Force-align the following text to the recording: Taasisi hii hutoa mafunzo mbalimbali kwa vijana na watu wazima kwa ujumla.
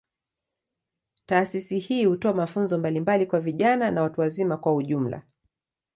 Taasisi 1.25 1.79
hii 1.79 2.05
hutoa 2.05 2.33
mafunzo 2.33 2.77
mbalimbali 2.77 3.25
kwa 3.25 3.39
vijana 3.39 3.91
na 3.91 4.01
watu 4.01 4.21
wazima 4.21 4.57
kwa 4.57 4.75
ujumla. 4.75 5.21